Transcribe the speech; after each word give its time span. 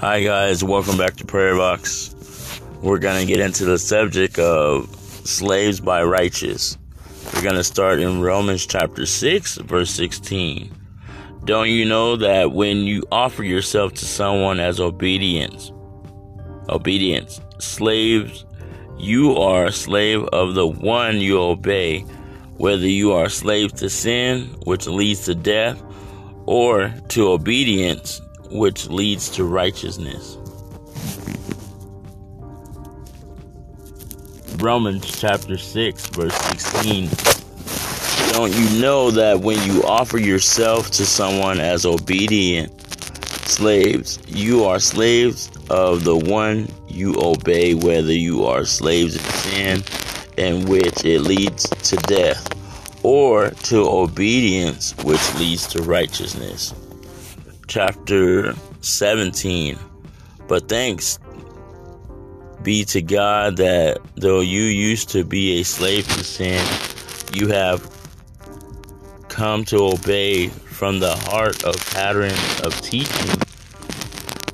Hi, 0.00 0.22
guys, 0.22 0.64
welcome 0.64 0.96
back 0.96 1.16
to 1.16 1.26
Prayer 1.26 1.54
Box. 1.54 2.14
We're 2.80 2.98
going 2.98 3.20
to 3.20 3.30
get 3.30 3.38
into 3.38 3.66
the 3.66 3.78
subject 3.78 4.38
of 4.38 4.88
slaves 5.26 5.78
by 5.78 6.02
righteous. 6.04 6.78
We're 7.34 7.42
going 7.42 7.56
to 7.56 7.62
start 7.62 8.00
in 8.00 8.22
Romans 8.22 8.64
chapter 8.64 9.04
6, 9.04 9.58
verse 9.58 9.90
16. 9.90 10.74
Don't 11.44 11.68
you 11.68 11.84
know 11.84 12.16
that 12.16 12.52
when 12.52 12.78
you 12.78 13.02
offer 13.12 13.44
yourself 13.44 13.92
to 13.92 14.06
someone 14.06 14.58
as 14.58 14.80
obedience, 14.80 15.70
obedience, 16.70 17.38
slaves, 17.58 18.46
you 18.96 19.36
are 19.36 19.66
a 19.66 19.72
slave 19.72 20.24
of 20.32 20.54
the 20.54 20.66
one 20.66 21.20
you 21.20 21.38
obey, 21.38 22.00
whether 22.56 22.88
you 22.88 23.12
are 23.12 23.26
a 23.26 23.30
slave 23.30 23.74
to 23.74 23.90
sin, 23.90 24.46
which 24.64 24.86
leads 24.86 25.26
to 25.26 25.34
death, 25.34 25.82
or 26.46 26.88
to 27.08 27.28
obedience, 27.28 28.22
which 28.50 28.88
leads 28.88 29.30
to 29.30 29.44
righteousness. 29.44 30.36
Romans 34.58 35.18
chapter 35.18 35.56
6, 35.56 36.06
verse 36.08 36.34
16. 36.36 37.08
Don't 38.32 38.54
you 38.54 38.80
know 38.80 39.10
that 39.10 39.40
when 39.40 39.58
you 39.70 39.82
offer 39.84 40.18
yourself 40.18 40.90
to 40.92 41.06
someone 41.06 41.60
as 41.60 41.86
obedient 41.86 42.80
slaves, 43.46 44.18
you 44.28 44.64
are 44.64 44.78
slaves 44.78 45.50
of 45.70 46.04
the 46.04 46.16
one 46.16 46.68
you 46.88 47.14
obey, 47.18 47.74
whether 47.74 48.12
you 48.12 48.44
are 48.44 48.64
slaves 48.64 49.14
of 49.14 49.22
sin, 49.22 49.82
in 50.36 50.66
which 50.66 51.04
it 51.04 51.20
leads 51.20 51.68
to 51.68 51.96
death, 51.96 52.46
or 53.04 53.50
to 53.50 53.78
obedience, 53.88 54.94
which 55.04 55.34
leads 55.36 55.66
to 55.68 55.82
righteousness 55.82 56.74
chapter 57.70 58.52
17. 58.80 59.78
But 60.48 60.68
thanks 60.68 61.20
be 62.64 62.84
to 62.86 63.00
God 63.00 63.58
that 63.58 64.00
though 64.16 64.40
you 64.40 64.64
used 64.64 65.08
to 65.10 65.22
be 65.24 65.60
a 65.60 65.62
slave 65.62 66.06
to 66.08 66.24
sin, 66.24 66.66
you 67.32 67.46
have 67.48 67.88
come 69.28 69.64
to 69.66 69.76
obey 69.76 70.48
from 70.48 70.98
the 70.98 71.14
heart 71.14 71.62
of 71.62 71.76
pattern 71.92 72.34
of 72.64 72.78
teaching, 72.80 73.40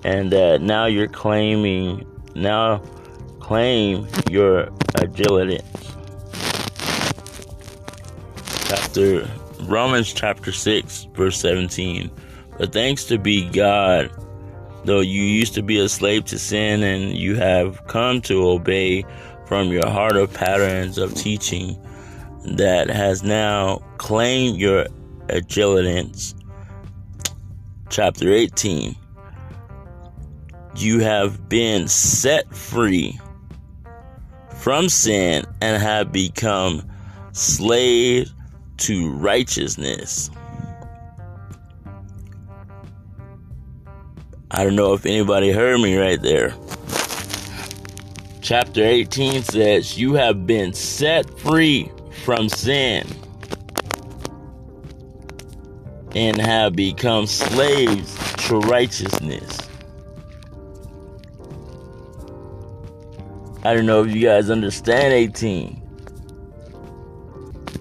and 0.05 0.31
that 0.31 0.61
now 0.61 0.84
you're 0.84 1.09
claiming, 1.09 2.06
now 2.34 2.78
claim 3.41 4.06
your 4.28 4.69
agility. 4.97 5.61
Chapter 8.67 9.27
Romans 9.62 10.12
chapter 10.12 10.53
6, 10.53 11.05
verse 11.14 11.41
17. 11.41 12.11
But 12.59 12.73
thanks 12.73 13.05
to 13.05 13.19
be 13.19 13.49
God, 13.49 14.11
though 14.85 15.01
you 15.01 15.23
used 15.23 15.55
to 15.55 15.62
be 15.62 15.79
a 15.79 15.89
slave 15.89 16.25
to 16.27 16.39
sin 16.39 16.83
and 16.83 17.17
you 17.17 17.37
have 17.37 17.87
come 17.87 18.21
to 18.23 18.49
obey 18.49 19.05
from 19.47 19.69
your 19.69 19.87
heart 19.87 20.17
of 20.17 20.33
patterns 20.33 20.99
of 20.99 21.15
teaching 21.15 21.79
that 22.45 22.89
has 22.89 23.23
now 23.23 23.79
claimed 23.99 24.59
your 24.59 24.87
agilitance. 25.29 26.34
Chapter 27.91 28.33
18. 28.33 28.97
You 30.77 31.01
have 31.01 31.49
been 31.49 31.89
set 31.89 32.55
free 32.55 33.19
from 34.59 34.89
sin 34.89 35.45
and 35.61 35.83
have 35.83 36.12
become 36.12 36.83
slaves 37.33 38.33
to 38.78 39.11
righteousness. 39.12 40.31
I 44.51 44.62
don't 44.62 44.77
know 44.77 44.95
if 44.95 45.05
anybody 45.05 45.51
heard 45.51 45.81
me 45.81 45.97
right 45.97 46.21
there. 46.23 46.55
Chapter 48.41 48.84
18 48.84 49.43
says, 49.43 49.99
You 49.99 50.15
have 50.15 50.47
been 50.47 50.73
set 50.73 51.29
free 51.41 51.91
from 52.25 52.49
sin 52.49 53.09
and 56.15 56.41
have 56.41 56.77
become 56.77 57.27
slaves 57.27 58.17
to 58.47 58.61
righteousness. 58.61 59.59
I 63.65 63.75
don't 63.75 63.87
know 63.87 64.05
if 64.05 64.15
you 64.15 64.23
guys 64.23 64.49
understand 64.49 65.12
18. 65.12 65.83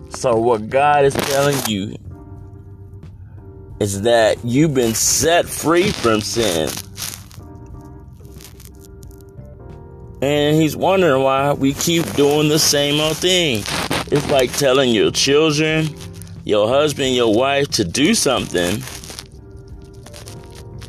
So, 0.10 0.36
what 0.36 0.68
God 0.68 1.06
is 1.06 1.14
telling 1.14 1.58
you 1.68 1.96
is 3.80 4.04
that 4.04 4.44
you've 4.44 4.74
been 4.74 4.94
set 4.94 5.46
free 5.46 5.92
from 5.92 6.22
sin. 6.22 6.70
And 10.22 10.56
he's 10.56 10.76
wondering 10.76 11.22
why 11.22 11.54
we 11.54 11.74
keep 11.74 12.06
doing 12.14 12.48
the 12.48 12.58
same 12.58 13.00
old 13.00 13.18
thing. 13.18 13.64
It's 14.12 14.30
like 14.30 14.52
telling 14.54 14.92
your 14.92 15.12
children, 15.12 15.88
your 16.46 16.68
husband, 16.68 17.16
your 17.16 17.34
wife 17.36 17.68
to 17.72 17.84
do 17.84 18.16
something, 18.16 18.82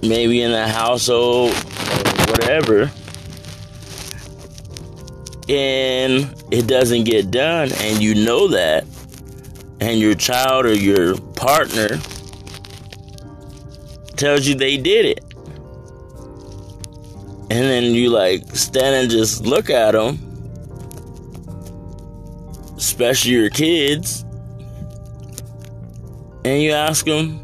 maybe 0.03 0.42
in 0.42 0.53
the 0.53 0.68
household 0.68 1.50
or 1.50 2.30
whatever, 2.30 2.91
and 5.48 6.34
it 6.50 6.66
doesn't 6.66 7.04
get 7.04 7.30
done, 7.30 7.70
and 7.72 8.03
you 8.03 8.14
know 8.14 8.48
that, 8.48 8.84
and 9.80 10.00
your 10.00 10.14
child 10.14 10.66
or 10.66 10.74
your 10.74 11.16
partner 11.32 11.98
tells 14.16 14.47
you 14.47 14.54
they 14.54 14.77
did 14.77 15.06
it. 15.06 15.25
And 17.49 17.65
then 17.65 17.84
you 17.84 18.10
like 18.10 18.44
stand 18.54 18.94
and 18.94 19.10
just 19.10 19.47
look 19.47 19.71
at 19.71 19.93
them, 19.93 20.19
especially 22.77 23.32
your 23.32 23.50
kids, 23.50 24.25
and 26.44 26.62
you 26.62 26.72
ask 26.72 27.04
them, 27.06 27.41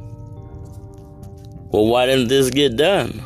well, 1.71 1.87
why 1.87 2.07
didn't 2.07 2.29
this 2.29 2.51
get 2.51 2.77
done? 2.77 3.23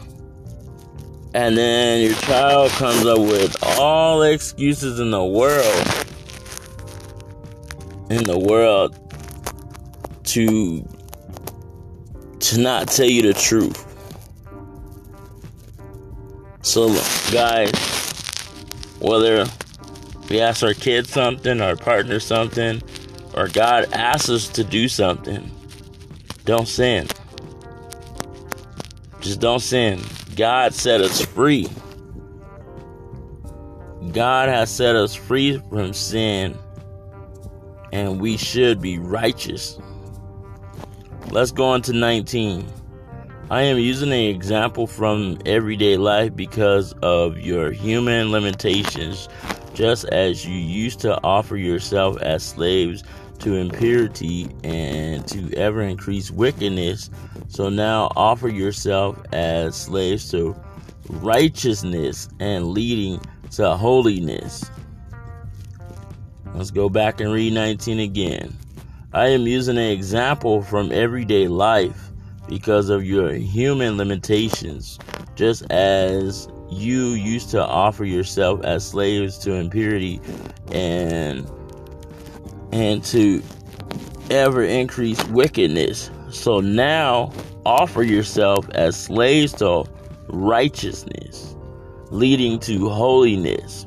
And 1.34 1.57
then 1.57 2.03
your 2.03 2.15
child 2.21 2.71
comes 2.73 3.05
up 3.05 3.19
with 3.19 3.57
all 3.78 4.21
the 4.21 4.33
excuses 4.33 5.01
in 5.01 5.11
the 5.11 5.25
world, 5.25 5.87
in 8.11 8.23
the 8.25 8.39
world 8.39 8.95
to 10.25 10.87
to 12.51 12.61
not 12.61 12.89
tell 12.89 13.07
you 13.07 13.23
the 13.23 13.34
truth. 13.34 13.83
So, 16.62 16.89
guys, 17.33 17.73
whether 19.01 19.47
we 20.29 20.41
ask 20.41 20.62
our 20.62 20.75
kids 20.75 21.11
something, 21.11 21.61
our 21.61 21.77
partner 21.77 22.21
something, 22.21 22.83
or 23.34 23.49
God 23.49 23.93
asks 23.93 24.29
us 24.31 24.49
to 24.51 24.65
do 24.65 24.89
something, 24.89 25.51
don't 26.45 26.69
sin. 26.69 27.09
Just 29.21 29.41
don't 29.41 29.61
sin. 29.61 30.01
God 30.37 30.73
set 30.73 31.01
us 31.01 31.25
free. 31.25 31.69
God 34.13 34.49
has 34.49 34.71
set 34.71 34.95
us 34.95 35.15
free 35.15 35.59
from 35.69 35.93
sin, 35.93 36.57
and 37.93 38.21
we 38.21 38.37
should 38.37 38.81
be 38.81 38.99
righteous. 38.99 39.78
Let's 41.31 41.50
go 41.50 41.64
on 41.64 41.82
to 41.82 41.92
19. 41.92 42.66
I 43.50 43.62
am 43.62 43.78
using 43.78 44.09
an 44.09 44.14
example 44.14 44.86
from 44.86 45.39
everyday 45.45 45.97
life 45.97 46.34
because 46.34 46.92
of 47.03 47.39
your 47.39 47.72
human 47.72 48.30
limitations, 48.30 49.28
just 49.74 50.04
as 50.06 50.47
you 50.47 50.54
used 50.54 51.01
to 51.01 51.22
offer 51.22 51.56
yourself 51.56 52.16
as 52.22 52.45
slaves 52.45 53.03
to 53.41 53.54
impurity 53.54 54.48
and 54.65 55.27
to 55.28 55.53
ever 55.54 55.83
increase 55.83 56.30
wickedness. 56.30 57.10
So 57.48 57.68
now 57.68 58.10
offer 58.16 58.48
yourself 58.48 59.21
as 59.33 59.77
slaves 59.77 60.30
to 60.30 60.56
righteousness 61.10 62.28
and 62.41 62.68
leading 62.68 63.21
to 63.53 63.77
holiness. 63.77 64.65
Let's 66.54 66.71
go 66.71 66.89
back 66.89 67.21
and 67.21 67.33
read 67.33 67.53
19 67.53 68.01
again. 68.01 68.56
I 69.12 69.28
am 69.28 69.47
using 69.47 69.78
an 69.78 69.84
example 69.84 70.62
from 70.62 70.91
everyday 70.91 71.47
life 71.47 72.10
because 72.48 72.88
of 72.88 73.04
your 73.04 73.32
human 73.32 73.97
limitations, 73.97 74.98
just 75.36 75.62
as 75.70 76.48
you 76.68 77.10
used 77.10 77.50
to 77.50 77.64
offer 77.64 78.04
yourself 78.04 78.62
as 78.64 78.86
slaves 78.86 79.38
to 79.38 79.53
impurity 79.53 80.20
and 80.72 81.48
and 82.72 83.03
to 83.04 83.42
ever 84.30 84.64
increase 84.64 85.24
wickedness. 85.28 86.10
So 86.30 86.58
now 86.58 87.32
offer 87.64 88.03
yourself 88.03 88.68
as 88.70 88.97
slaves 88.97 89.53
to 89.54 89.84
righteousness, 90.28 91.54
leading 92.10 92.58
to 92.60 92.88
holiness. 92.88 93.86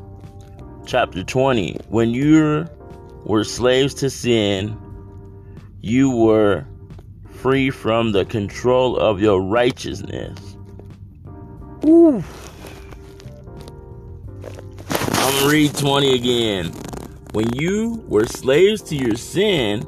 Chapter 0.86 1.26
20 1.26 1.78
When 1.90 2.12
you 2.12 2.66
were 3.26 3.44
slaves 3.44 3.94
to 3.96 4.10
sin, 4.10 4.78
you 5.82 6.12
were 6.12 6.66
free 7.32 7.70
from 7.70 8.12
the 8.12 8.26
control 8.26 8.98
of 8.98 9.22
your 9.22 9.42
righteousness. 9.42 10.58
Ooh. 11.86 12.24
I'm 14.90 15.34
gonna 15.36 15.48
read 15.48 15.74
20 15.76 16.16
again. 16.16 16.74
When 17.32 17.54
you 17.54 18.04
were 18.08 18.26
slaves 18.26 18.82
to 18.84 18.96
your 18.96 19.16
sin, 19.16 19.86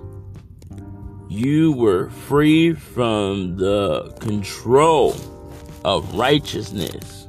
you 1.27 1.73
were 1.73 2.09
free 2.09 2.73
from 2.73 3.57
the 3.57 4.11
control 4.19 5.15
of 5.83 6.15
righteousness. 6.15 7.27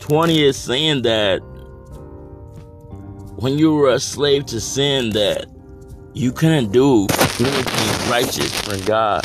20 0.00 0.44
is 0.44 0.56
saying 0.56 1.02
that 1.02 1.38
when 3.36 3.58
you 3.58 3.74
were 3.74 3.90
a 3.90 4.00
slave 4.00 4.46
to 4.46 4.60
sin 4.60 5.10
that 5.10 5.46
you 6.16 6.32
couldn't 6.32 6.72
do 6.72 7.06
anything 7.38 8.10
righteous 8.10 8.58
for 8.62 8.82
God. 8.86 9.22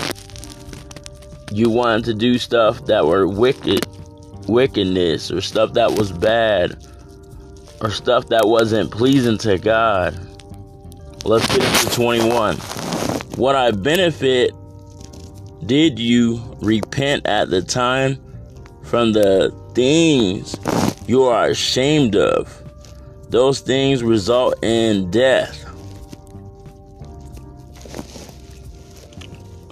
You 1.50 1.70
wanted 1.70 2.04
to 2.04 2.14
do 2.14 2.38
stuff 2.38 2.86
that 2.88 3.06
were 3.06 3.30
wicked, 3.30 3.88
wickedness, 4.50 5.32
or 5.32 5.40
stuff 5.40 5.72
that 5.76 5.90
was 5.90 6.12
bad, 6.12 6.86
or 7.80 7.92
stuff 7.92 8.28
that 8.28 8.46
wasn't 8.46 8.92
pleasing 8.92 9.38
to 9.38 9.58
God. 9.58 10.20
Let's 11.24 11.48
get 11.56 11.64
into 11.64 11.96
21. 11.96 12.58
What 13.38 13.56
I 13.56 13.72
benefit 13.72 14.52
did 15.66 15.98
you 15.98 16.42
repent 16.62 17.26
at 17.26 17.50
the 17.50 17.62
time 17.62 18.18
from 18.84 19.14
the 19.14 19.56
things 19.74 20.58
you 21.08 21.24
are 21.24 21.48
ashamed 21.48 22.18
of? 22.18 22.62
Those 23.30 23.62
things 23.62 24.04
result 24.04 24.62
in 24.62 25.10
death. 25.10 25.71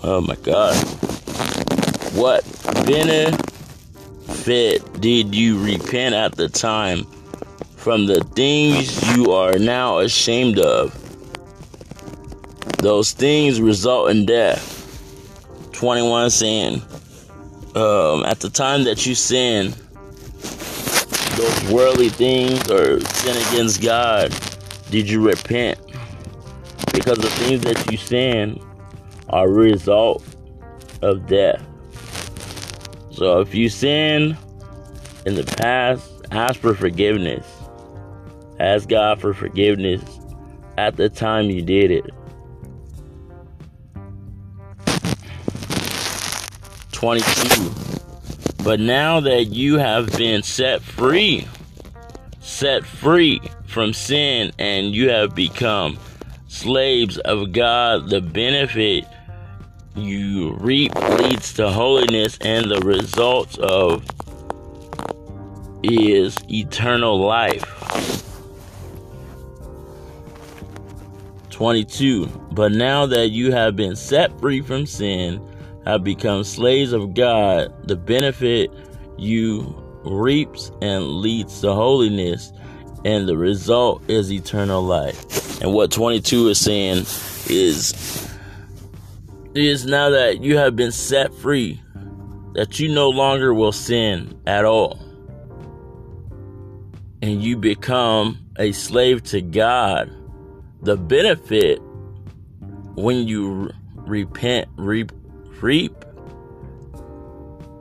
Oh 0.04 0.22
my 0.22 0.36
God. 0.38 0.75
What 2.16 2.44
benefit 2.86 3.40
did 5.01 5.36
you 5.36 5.63
repent 5.63 6.16
at 6.16 6.36
the 6.36 6.50
time 6.50 7.06
from 7.78 8.06
the 8.07 8.22
things 8.36 9.16
you 9.16 9.31
are 9.34 9.60
now 9.60 10.00
ashamed 10.00 10.60
of? 10.60 10.94
Those 12.80 13.12
things 13.12 13.62
result 13.62 14.12
in 14.12 14.25
death. 14.25 14.75
21 15.74 16.30
sin. 16.31 16.81
um, 17.75 18.25
at 18.25 18.40
the 18.42 18.50
time 18.50 18.84
that 18.86 19.06
you 19.06 19.16
sin, 19.16 19.74
those 21.38 21.72
worldly 21.72 22.10
things 22.10 22.69
or 22.69 23.00
sin 23.01 23.38
against 23.50 23.81
God, 23.81 24.34
did 24.92 25.10
you 25.10 25.22
repent? 25.25 25.80
Because 26.94 27.18
the 27.19 27.30
things 27.31 27.62
that 27.62 27.92
you 27.92 27.98
sin 27.98 28.62
a 29.31 29.48
result 29.48 30.24
of 31.02 31.28
death. 31.28 31.66
So 33.12 33.42
if 33.42 33.54
you 33.54 33.70
sin 33.70 34.38
in 35.26 35.36
the 35.36 35.44
past, 35.44 36.10
ask 36.31 36.60
for 36.60 36.74
forgiveness. 36.74 37.46
Ask 38.60 38.90
God 38.90 39.22
for 39.22 39.34
forgiveness 39.34 40.04
at 40.78 40.96
the 40.96 41.10
time 41.10 41.50
you 41.50 41.62
did 41.62 41.92
it. 41.92 42.14
22. 46.92 47.72
But 48.64 48.80
now 48.80 49.22
that 49.22 49.46
you 49.46 49.78
have 49.78 50.12
been 50.18 50.44
set 50.44 50.82
free, 50.82 51.48
set 52.42 52.86
free 52.86 53.42
from 53.68 53.94
sin, 53.94 54.52
and 54.60 54.94
you 54.94 55.10
have 55.10 55.34
become 55.34 55.98
slaves 56.50 57.18
of 57.20 57.54
God, 57.54 58.10
the 58.10 58.20
benefit 58.20 59.06
you 59.95 60.53
reap 60.53 60.94
leads 60.95 61.53
to 61.53 61.69
holiness, 61.69 62.38
and 62.41 62.69
the 62.69 62.80
results 62.80 63.57
of 63.57 64.06
is 65.83 66.38
eternal 66.50 67.19
life. 67.19 67.65
22. 71.50 72.25
But 72.51 72.71
now 72.71 73.06
that 73.06 73.30
you 73.30 73.51
have 73.51 73.75
been 73.75 73.95
set 73.95 74.38
free 74.39 74.62
from 74.62 74.86
sin, 74.86 75.45
have 75.86 76.03
become 76.03 76.44
slaves 76.44 76.94
of 76.94 77.13
God, 77.13 77.74
the 77.88 77.95
benefit 77.95 78.71
you 79.18 79.75
reaps 80.06 80.71
and 80.81 81.19
leads 81.21 81.59
to 81.62 81.74
holiness, 81.74 82.53
and 83.03 83.27
the 83.27 83.38
result 83.38 84.01
is 84.09 84.31
eternal 84.31 84.81
life. 84.81 85.62
And 85.62 85.74
what 85.74 85.91
22 85.91 86.50
is 86.50 86.59
saying 86.59 87.06
is 87.50 88.29
is 89.60 89.86
now 89.86 90.10
that 90.10 90.42
you 90.42 90.58
have 90.58 90.76
been 90.76 90.92
set 90.92 91.34
free, 91.34 91.82
that 92.54 92.80
you 92.80 92.94
no 92.94 93.10
longer 93.10 93.54
will 93.54 93.72
sin 93.72 94.40
at 94.46 94.66
all. 94.66 95.00
And 97.22 97.44
you 97.44 97.58
become 97.58 98.40
a 98.58 98.72
slave 98.72 99.24
to 99.24 99.42
God. 99.42 100.12
The 100.82 100.96
benefit 100.96 101.82
when 102.96 103.28
you 103.28 103.72
repent, 103.96 104.68
reap, 104.76 105.12
reap, 105.62 105.94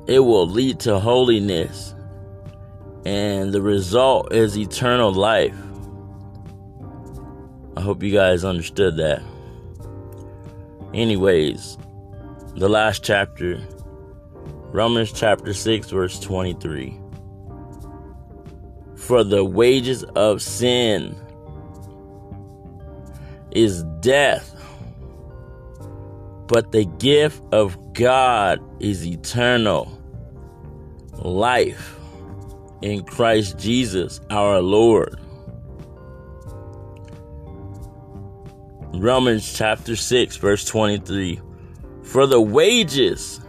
it 0.07 0.21
will 0.21 0.49
lead 0.49 0.81
to 0.81 0.99
holiness. 0.99 1.95
And 3.05 3.53
the 3.53 3.63
result 3.63 4.33
is 4.33 4.57
eternal 4.59 5.13
life. 5.13 5.57
I 7.77 7.81
hope 7.81 8.03
you 8.03 8.13
guys 8.13 8.45
understood 8.45 8.97
that. 8.97 9.23
Anyways, 10.95 11.77
the 12.55 12.69
last 12.69 13.05
chapter, 13.05 13.63
Romans 14.73 15.13
chapter 15.13 15.53
6, 15.53 15.91
verse 15.91 16.19
23. 16.19 16.99
For 18.97 19.23
the 19.23 19.45
wages 19.45 20.03
of 20.17 20.41
sin 20.41 21.15
is 23.51 23.83
death, 24.01 24.55
but 26.47 26.73
the 26.73 26.87
gift 26.87 27.43
of 27.53 27.93
God 27.93 28.59
is 28.81 29.07
eternal 29.07 29.93
life 31.13 31.97
in 32.81 33.05
Christ 33.05 33.59
Jesus 33.59 34.21
our 34.31 34.63
Lord. 34.63 35.19
Romans 38.95 39.53
chapter 39.53 39.97
6, 39.97 40.37
verse 40.37 40.65
23. 40.65 41.41
For 42.03 42.27
the 42.27 42.41
wages 42.41 43.41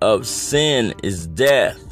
of 0.00 0.26
sin 0.26 0.94
is 1.02 1.26
death, 1.26 1.82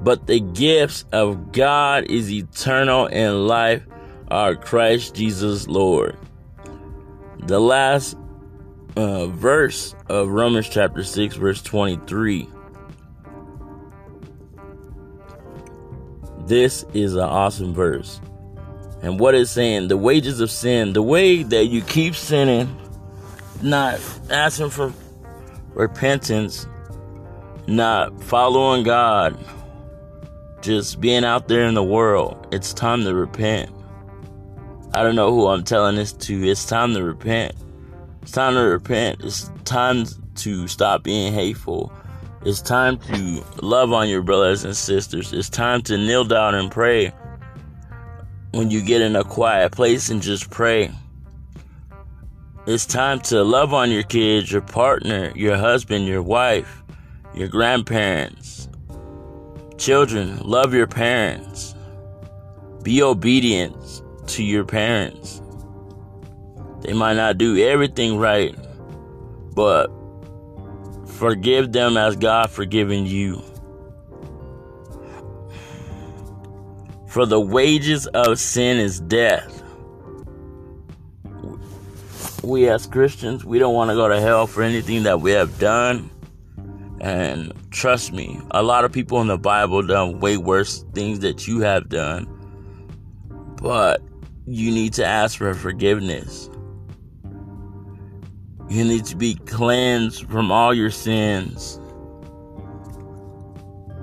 but 0.00 0.26
the 0.26 0.40
gifts 0.40 1.04
of 1.12 1.52
God 1.52 2.04
is 2.04 2.32
eternal 2.32 3.08
and 3.10 3.48
life, 3.48 3.84
our 4.30 4.54
Christ 4.54 5.16
Jesus 5.16 5.66
Lord. 5.66 6.16
The 7.38 7.60
last 7.60 8.16
uh, 8.96 9.26
verse 9.26 9.94
of 10.08 10.28
Romans 10.28 10.68
chapter 10.68 11.02
6, 11.02 11.34
verse 11.34 11.62
23. 11.62 12.48
This 16.46 16.84
is 16.94 17.14
an 17.14 17.20
awesome 17.20 17.74
verse. 17.74 18.20
And 19.02 19.20
what 19.20 19.34
it's 19.34 19.50
saying, 19.50 19.88
the 19.88 19.96
wages 19.96 20.40
of 20.40 20.50
sin, 20.50 20.92
the 20.92 21.02
way 21.02 21.42
that 21.44 21.66
you 21.66 21.82
keep 21.82 22.14
sinning, 22.16 22.76
not 23.62 24.00
asking 24.30 24.70
for 24.70 24.92
repentance, 25.74 26.66
not 27.66 28.20
following 28.22 28.82
God, 28.82 29.38
just 30.62 31.00
being 31.00 31.24
out 31.24 31.46
there 31.46 31.64
in 31.64 31.74
the 31.74 31.84
world, 31.84 32.48
it's 32.50 32.74
time 32.74 33.04
to 33.04 33.14
repent. 33.14 33.70
I 34.94 35.02
don't 35.04 35.14
know 35.14 35.32
who 35.32 35.46
I'm 35.46 35.62
telling 35.62 35.94
this 35.94 36.12
to. 36.12 36.48
It's 36.48 36.66
time 36.66 36.94
to 36.94 37.02
repent. 37.04 37.54
It's 38.22 38.32
time 38.32 38.54
to 38.54 38.60
repent. 38.62 39.20
It's 39.22 39.50
time 39.64 40.06
to 40.36 40.66
stop 40.66 41.04
being 41.04 41.32
hateful. 41.32 41.92
It's 42.44 42.60
time 42.60 42.98
to 42.98 43.44
love 43.62 43.92
on 43.92 44.08
your 44.08 44.22
brothers 44.22 44.64
and 44.64 44.76
sisters. 44.76 45.32
It's 45.32 45.48
time 45.48 45.82
to 45.82 45.96
kneel 45.96 46.24
down 46.24 46.54
and 46.54 46.70
pray 46.70 47.12
when 48.52 48.70
you 48.70 48.82
get 48.82 49.00
in 49.00 49.16
a 49.16 49.24
quiet 49.24 49.72
place 49.72 50.10
and 50.10 50.22
just 50.22 50.50
pray. 50.50 50.90
It's 52.66 52.86
time 52.86 53.20
to 53.22 53.42
love 53.42 53.72
on 53.72 53.90
your 53.90 54.02
kids, 54.02 54.52
your 54.52 54.62
partner, 54.62 55.32
your 55.34 55.56
husband, 55.56 56.06
your 56.06 56.22
wife, 56.22 56.82
your 57.34 57.48
grandparents. 57.48 58.68
Children, 59.78 60.38
love 60.40 60.74
your 60.74 60.86
parents. 60.86 61.74
Be 62.82 63.02
obedient 63.02 64.02
to 64.28 64.42
your 64.42 64.64
parents. 64.64 65.40
They 66.80 66.92
might 66.92 67.14
not 67.14 67.38
do 67.38 67.56
everything 67.58 68.18
right, 68.18 68.54
but 69.54 69.90
forgive 71.06 71.72
them 71.72 71.96
as 71.96 72.16
God 72.16 72.50
forgiven 72.50 73.06
you. 73.06 73.42
For 77.18 77.26
the 77.26 77.40
wages 77.40 78.06
of 78.06 78.38
sin 78.38 78.78
is 78.78 79.00
death. 79.00 79.64
We 82.44 82.68
as 82.68 82.86
Christians, 82.86 83.44
we 83.44 83.58
don't 83.58 83.74
want 83.74 83.90
to 83.90 83.96
go 83.96 84.06
to 84.06 84.20
hell 84.20 84.46
for 84.46 84.62
anything 84.62 85.02
that 85.02 85.20
we 85.20 85.32
have 85.32 85.58
done. 85.58 86.12
And 87.00 87.52
trust 87.72 88.12
me, 88.12 88.38
a 88.52 88.62
lot 88.62 88.84
of 88.84 88.92
people 88.92 89.20
in 89.20 89.26
the 89.26 89.36
Bible 89.36 89.82
done 89.82 90.20
way 90.20 90.36
worse 90.36 90.84
things 90.94 91.18
that 91.18 91.48
you 91.48 91.58
have 91.58 91.88
done. 91.88 92.28
But 93.60 94.00
you 94.46 94.70
need 94.70 94.92
to 94.92 95.04
ask 95.04 95.38
for 95.38 95.52
forgiveness. 95.54 96.48
You 98.68 98.84
need 98.84 99.06
to 99.06 99.16
be 99.16 99.34
cleansed 99.34 100.30
from 100.30 100.52
all 100.52 100.72
your 100.72 100.92
sins. 100.92 101.80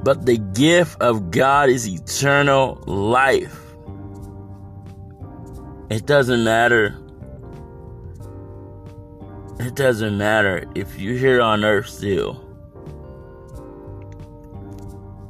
But 0.06 0.28
the 0.28 0.38
gift 0.38 1.02
of 1.02 1.32
God 1.32 1.68
is 1.68 1.88
eternal 1.88 2.76
life. 2.86 3.60
It 5.90 6.06
doesn't 6.06 6.44
matter. 6.44 6.96
It 9.60 9.74
doesn't 9.74 10.16
matter 10.16 10.70
if 10.76 11.00
you're 11.00 11.18
here 11.18 11.42
on 11.42 11.66
earth 11.66 11.90
still. 11.90 12.40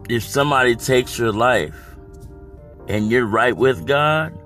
If 0.09 0.23
somebody 0.23 0.75
takes 0.75 1.17
your 1.17 1.31
life 1.31 1.95
and 2.89 3.09
you're 3.09 3.25
right 3.25 3.55
with 3.55 3.87
God, 3.87 4.37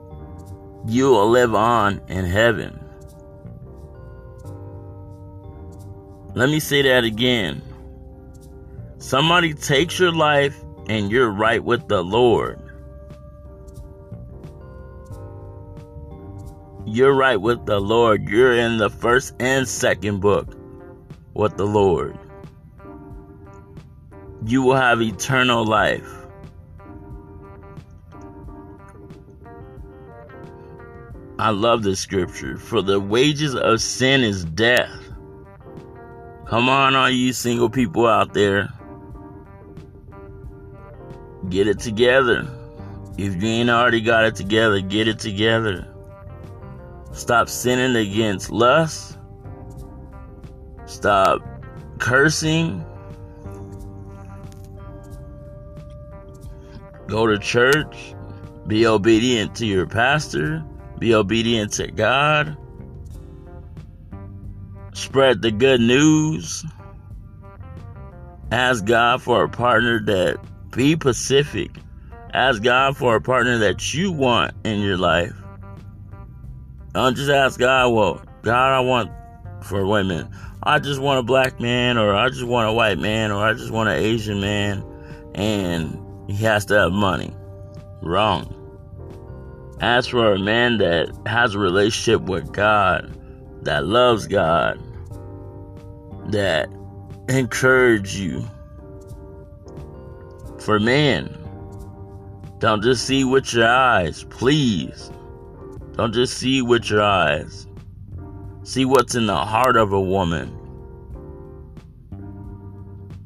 you 0.85 1.09
will 1.09 1.31
live 1.31 1.55
on 1.55 2.01
in 2.07 2.25
heaven. 2.25 2.79
Let 6.35 6.49
me 6.49 6.59
say 6.59 6.83
that 6.83 7.03
again. 7.03 7.63
Somebody 8.99 9.53
takes 9.53 9.97
your 9.97 10.11
life 10.11 10.61
and 10.87 11.09
you're 11.09 11.31
right 11.31 11.63
with 11.63 11.87
the 11.87 12.03
Lord. 12.03 12.59
You're 16.85 17.13
right 17.13 17.39
with 17.39 17.65
the 17.65 17.79
Lord. 17.79 18.27
You're 18.27 18.55
in 18.55 18.77
the 18.77 18.89
first 18.89 19.33
and 19.39 19.65
second 19.65 20.19
book 20.19 20.53
with 21.33 21.55
the 21.55 21.65
Lord. 21.65 22.19
You 24.45 24.63
will 24.63 24.75
have 24.75 25.01
eternal 25.01 25.65
life. 25.65 26.09
I 31.37 31.51
love 31.51 31.83
this 31.83 32.01
scripture. 32.01 32.57
For 32.57 32.81
the 32.81 32.99
wages 32.99 33.55
of 33.55 33.81
sin 33.81 34.23
is 34.23 34.43
death. 34.43 34.91
Come 36.47 36.67
on, 36.67 36.95
all 36.95 37.09
you 37.09 37.31
single 37.31 37.69
people 37.69 38.05
out 38.05 38.33
there. 38.33 38.69
Get 41.49 41.67
it 41.67 41.79
together. 41.79 42.47
If 43.17 43.41
you 43.41 43.49
ain't 43.49 43.69
already 43.69 44.01
got 44.01 44.25
it 44.25 44.35
together, 44.35 44.79
get 44.81 45.07
it 45.07 45.19
together. 45.19 45.87
Stop 47.11 47.49
sinning 47.49 47.95
against 47.95 48.51
lust. 48.51 49.17
Stop 50.85 51.41
cursing. 51.97 52.85
Go 57.07 57.25
to 57.25 57.39
church. 57.39 58.13
Be 58.67 58.85
obedient 58.85 59.55
to 59.55 59.65
your 59.65 59.87
pastor. 59.87 60.63
Be 60.99 61.15
obedient 61.15 61.73
to 61.73 61.87
God. 61.87 62.55
Spread 64.93 65.41
the 65.41 65.51
good 65.51 65.81
news. 65.81 66.63
Ask 68.51 68.85
God 68.85 69.21
for 69.21 69.43
a 69.43 69.49
partner 69.49 69.99
that 70.05 70.37
be 70.71 70.95
pacific. 70.95 71.71
Ask 72.33 72.61
God 72.61 72.95
for 72.95 73.15
a 73.15 73.21
partner 73.21 73.57
that 73.59 73.93
you 73.93 74.11
want 74.11 74.53
in 74.63 74.81
your 74.81 74.97
life. 74.97 75.33
Don't 76.93 77.15
just 77.15 77.29
ask 77.29 77.59
God, 77.59 77.93
well, 77.93 78.21
God, 78.41 78.71
I 78.71 78.79
want 78.81 79.11
for 79.63 79.85
women. 79.85 80.29
I 80.61 80.79
just 80.79 80.99
want 80.99 81.19
a 81.19 81.23
black 81.23 81.59
man, 81.59 81.97
or 81.97 82.13
I 82.13 82.29
just 82.29 82.45
want 82.45 82.69
a 82.69 82.73
white 82.73 82.99
man, 82.99 83.31
or 83.31 83.43
I 83.43 83.53
just 83.53 83.71
want 83.71 83.89
an 83.89 83.97
Asian 83.97 84.41
man, 84.41 84.83
and 85.33 85.97
he 86.29 86.43
has 86.43 86.65
to 86.65 86.75
have 86.75 86.91
money. 86.91 87.33
Wrong. 88.01 88.55
Ask 89.81 90.09
for 90.09 90.33
a 90.33 90.39
man 90.39 90.77
that 90.79 91.09
has 91.25 91.55
a 91.55 91.59
relationship 91.59 92.21
with 92.21 92.51
God, 92.51 93.17
that 93.63 93.85
loves 93.85 94.27
God, 94.27 94.77
that 96.31 96.69
encourage 97.29 98.15
you. 98.15 98.45
For 100.59 100.79
men, 100.79 101.35
don't 102.59 102.83
just 102.83 103.05
see 103.05 103.23
with 103.23 103.53
your 103.53 103.67
eyes, 103.67 104.25
please. 104.25 105.11
Don't 105.93 106.13
just 106.13 106.37
see 106.37 106.61
with 106.61 106.89
your 106.89 107.01
eyes. 107.01 107.67
See 108.63 108.85
what's 108.85 109.15
in 109.15 109.25
the 109.25 109.37
heart 109.37 109.77
of 109.77 109.93
a 109.93 110.01
woman. 110.01 110.55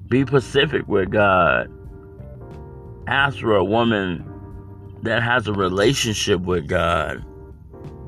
Be 0.07 0.23
pacific 0.25 0.87
with 0.87 1.09
God. 1.11 1.71
Ask 3.07 3.39
for 3.39 3.55
a 3.55 3.63
woman 3.63 4.23
that 5.01 5.23
has 5.23 5.47
a 5.47 5.53
relationship 5.53 6.41
with 6.41 6.67
God, 6.67 7.25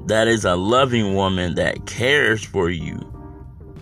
that 0.07 0.27
is 0.27 0.45
a 0.45 0.55
loving 0.55 1.15
woman 1.15 1.55
that 1.55 1.87
cares 1.87 2.43
for 2.43 2.69
you, 2.69 2.99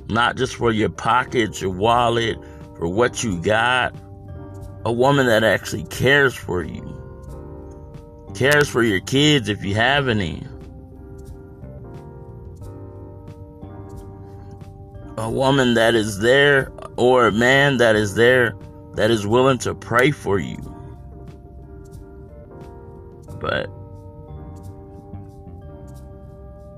not 0.10 0.38
just 0.38 0.56
for 0.56 0.72
your 0.72 0.90
pockets, 0.90 1.62
your 1.62 1.72
wallet, 1.72 2.38
for 2.78 2.88
what 2.88 3.24
you 3.24 3.40
got. 3.40 3.94
A 4.86 4.92
woman 4.92 5.28
that 5.28 5.44
actually 5.44 5.86
cares 5.86 6.36
for 6.36 6.64
you, 6.64 6.84
cares 8.36 8.68
for 8.68 8.84
your 8.84 9.00
kids 9.00 9.50
if 9.50 9.64
you 9.64 9.76
have 9.76 10.08
any. 10.08 10.46
A 15.18 15.30
woman 15.30 15.76
that 15.76 15.96
is 15.96 16.20
there, 16.20 16.72
or 16.98 17.28
a 17.28 17.32
man 17.32 17.78
that 17.78 17.96
is 17.96 18.16
there, 18.16 18.54
that 18.96 19.10
is 19.10 19.26
willing 19.26 19.58
to 19.60 19.74
pray 19.74 20.12
for 20.12 20.40
you 20.40 20.58
but 23.44 23.70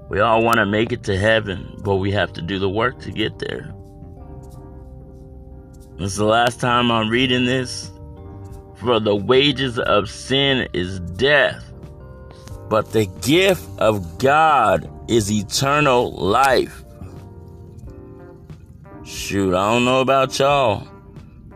we 0.09 0.19
all 0.19 0.43
want 0.43 0.57
to 0.57 0.65
make 0.65 0.91
it 0.91 1.03
to 1.03 1.15
heaven, 1.15 1.79
but 1.83 1.97
we 1.97 2.11
have 2.11 2.33
to 2.33 2.41
do 2.41 2.57
the 2.57 2.67
work 2.67 2.99
to 3.01 3.11
get 3.11 3.37
there. 3.37 3.71
This 5.99 6.11
is 6.11 6.15
the 6.15 6.25
last 6.25 6.59
time 6.59 6.91
I'm 6.91 7.07
reading 7.07 7.45
this. 7.45 7.91
For 8.77 8.99
the 8.99 9.15
wages 9.15 9.79
of 9.79 10.09
sin 10.09 10.67
is 10.73 10.99
death, 10.99 11.71
but 12.69 12.91
the 12.91 13.05
gift 13.21 13.63
of 13.79 14.17
God 14.17 14.89
is 15.09 15.31
eternal 15.31 16.11
life. 16.11 16.83
Shoot, 19.03 19.55
I 19.55 19.71
don't 19.71 19.85
know 19.85 20.01
about 20.01 20.37
y'all, 20.39 20.87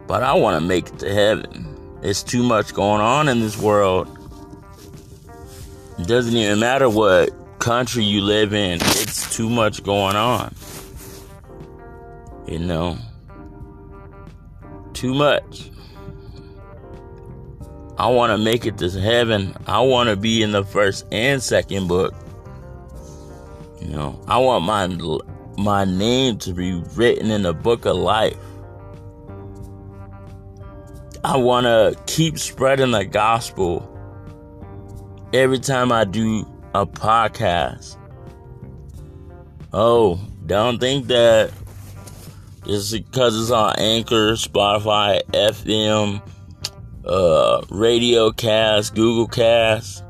but 0.08 0.24
I 0.24 0.34
want 0.34 0.62
to 0.62 0.68
make 0.68 0.88
it 0.88 1.00
to 1.00 1.14
heaven. 1.14 1.98
There's 2.02 2.24
too 2.24 2.44
much 2.44 2.74
going 2.74 3.02
on 3.02 3.28
in 3.28 3.42
this 3.42 3.58
world. 3.58 4.08
It 5.98 6.08
doesn't 6.08 6.36
even 6.36 6.60
matter 6.60 6.90
what 6.90 7.32
country 7.60 8.04
you 8.04 8.22
live 8.22 8.54
in, 8.54 8.80
it's 8.82 9.36
too 9.36 9.50
much 9.50 9.84
going 9.84 10.16
on. 10.16 10.56
You 12.48 12.60
know? 12.60 12.98
Too 14.94 15.14
much. 15.14 15.70
I 18.00 18.08
want 18.08 18.32
to 18.32 18.38
make 18.38 18.66
it 18.66 18.78
to 18.78 18.90
heaven. 18.90 19.54
I 19.68 19.82
want 19.82 20.10
to 20.10 20.16
be 20.16 20.42
in 20.42 20.54
the 20.54 20.64
first 20.64 21.06
and 21.12 21.44
second 21.44 21.90
book. 21.90 22.16
You 23.82 23.90
know, 23.90 24.24
I 24.26 24.38
want 24.38 24.64
my 24.64 24.88
my 25.62 25.84
name 25.84 26.38
to 26.40 26.54
be 26.54 26.82
written 26.96 27.30
in 27.30 27.42
the 27.42 27.54
book 27.54 27.86
of 27.86 27.98
life. 27.98 28.38
I 31.26 31.36
want 31.36 31.66
to 31.66 32.02
keep 32.06 32.40
spreading 32.40 32.92
the 32.92 33.04
gospel 33.04 33.86
every 35.34 35.60
time 35.60 35.92
I 35.92 36.06
do 36.06 36.48
a 36.74 36.86
podcast. 36.86 37.98
Oh, 39.74 40.22
don't 40.46 40.80
think 40.80 41.08
that 41.08 41.52
just 42.66 42.94
because 42.94 43.42
it's 43.42 43.52
on 43.52 43.76
Anchor, 43.78 44.34
Spotify, 44.34 45.22
FM, 45.34 46.22
uh, 47.10 47.66
Radio 47.70 48.32
Cast, 48.32 48.96
Google 48.96 49.28
Cast, 49.28 50.04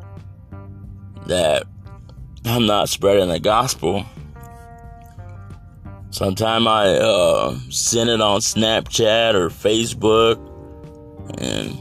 that 1.27 1.63
I'm 2.45 2.65
not 2.65 2.89
spreading 2.89 3.29
the 3.29 3.39
gospel. 3.39 4.05
Sometimes 6.11 6.67
I 6.67 6.87
uh, 6.95 7.57
send 7.69 8.09
it 8.09 8.19
on 8.19 8.41
Snapchat 8.41 9.35
or 9.35 9.49
Facebook, 9.49 10.37
and 11.39 11.77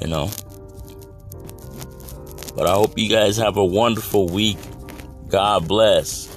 you 0.00 0.08
know. 0.08 0.30
But 2.56 2.66
I 2.66 2.72
hope 2.72 2.98
you 2.98 3.08
guys 3.08 3.36
have 3.36 3.56
a 3.56 3.64
wonderful 3.64 4.28
week. 4.28 4.58
God 5.28 5.68
bless. 5.68 6.28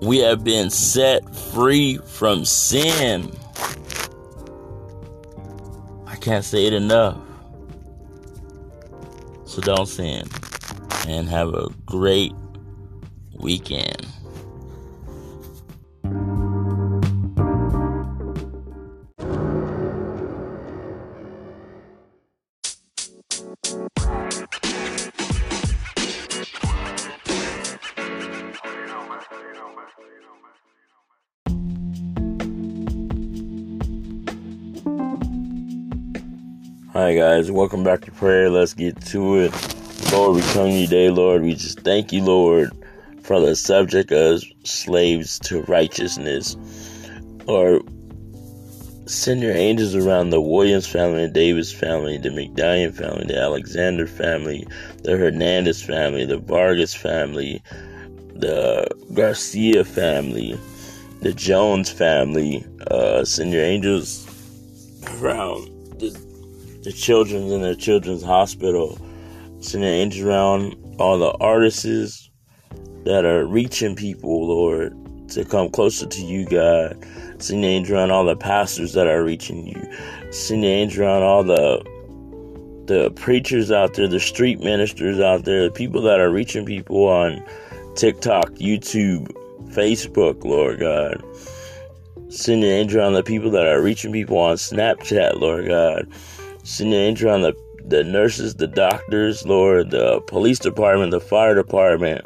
We 0.00 0.18
have 0.18 0.44
been 0.44 0.70
set 0.70 1.34
free 1.34 1.98
from 1.98 2.44
sin. 2.44 3.32
Can't 6.20 6.44
say 6.44 6.66
it 6.66 6.72
enough. 6.72 7.16
So 9.46 9.62
don't 9.62 9.86
sin. 9.86 10.28
And 11.06 11.28
have 11.28 11.54
a 11.54 11.68
great 11.86 12.32
weekend. 13.34 14.06
Guys, 37.38 37.52
welcome 37.52 37.84
back 37.84 38.00
to 38.00 38.10
prayer. 38.10 38.50
Let's 38.50 38.74
get 38.74 39.00
to 39.06 39.36
it. 39.36 40.12
Lord, 40.12 40.34
we 40.34 40.42
come 40.52 40.66
to 40.66 40.72
you 40.72 40.88
today, 40.88 41.08
Lord. 41.08 41.42
We 41.42 41.54
just 41.54 41.78
thank 41.82 42.12
you, 42.12 42.24
Lord, 42.24 42.72
for 43.22 43.38
the 43.38 43.54
subject 43.54 44.10
of 44.10 44.42
slaves 44.64 45.38
to 45.40 45.62
righteousness. 45.62 46.56
Lord, 47.44 47.82
send 49.06 49.40
your 49.40 49.52
angels 49.52 49.94
around 49.94 50.30
the 50.30 50.40
Williams 50.40 50.88
family, 50.88 51.26
the 51.26 51.32
Davis 51.32 51.72
family, 51.72 52.18
the 52.18 52.30
McDaniel 52.30 52.92
family, 52.92 53.26
the 53.26 53.38
Alexander 53.38 54.08
family, 54.08 54.66
the 55.04 55.16
Hernandez 55.16 55.80
family, 55.80 56.24
the 56.24 56.38
Vargas 56.38 56.92
family, 56.92 57.62
the 58.34 58.88
Garcia 59.14 59.84
family, 59.84 60.58
the 61.20 61.32
Jones 61.32 61.88
family. 61.88 62.66
Uh, 62.90 63.24
send 63.24 63.52
your 63.52 63.62
angels 63.62 64.26
around 65.20 65.68
the, 66.00 66.27
the 66.82 66.92
children 66.92 67.50
in 67.50 67.62
the 67.62 67.76
children's 67.76 68.22
hospital. 68.22 68.98
Send 69.60 69.82
your 69.82 69.92
angels 69.92 70.26
around 70.26 70.96
all 70.98 71.18
the 71.18 71.32
artists 71.40 72.30
that 73.04 73.24
are 73.24 73.44
reaching 73.44 73.96
people, 73.96 74.46
Lord, 74.48 74.94
to 75.30 75.44
come 75.44 75.70
closer 75.70 76.06
to 76.06 76.22
you, 76.22 76.46
God. 76.46 77.04
Send 77.38 77.62
your 77.62 77.70
angel 77.70 77.96
around 77.96 78.10
all 78.10 78.24
the 78.24 78.36
pastors 78.36 78.92
that 78.92 79.06
are 79.06 79.24
reaching 79.24 79.66
you. 79.66 80.32
Send 80.32 80.62
your 80.64 80.72
angel 80.72 81.04
around 81.04 81.22
all 81.22 81.44
the 81.44 81.84
the 82.86 83.10
preachers 83.10 83.70
out 83.70 83.92
there, 83.94 84.08
the 84.08 84.18
street 84.18 84.60
ministers 84.60 85.20
out 85.20 85.44
there, 85.44 85.64
the 85.64 85.70
people 85.70 86.00
that 86.00 86.20
are 86.20 86.30
reaching 86.30 86.64
people 86.64 87.04
on 87.04 87.44
TikTok, 87.96 88.48
YouTube, 88.52 89.30
Facebook, 89.74 90.42
Lord 90.42 90.80
God. 90.80 91.22
Send 92.30 92.62
your 92.62 92.72
angel 92.72 93.02
on 93.02 93.12
the 93.12 93.22
people 93.22 93.50
that 93.50 93.66
are 93.66 93.82
reaching 93.82 94.10
people 94.10 94.38
on 94.38 94.56
Snapchat, 94.56 95.38
Lord 95.38 95.68
God. 95.68 96.08
Your 96.76 96.94
angel 96.94 97.30
on 97.30 97.42
the, 97.42 97.54
the 97.84 98.04
nurses, 98.04 98.54
the 98.54 98.66
doctors, 98.66 99.46
Lord, 99.46 99.90
the 99.90 100.20
police 100.22 100.58
department, 100.58 101.10
the 101.10 101.20
fire 101.20 101.54
department. 101.54 102.24